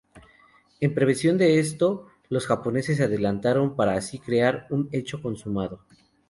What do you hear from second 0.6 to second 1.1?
En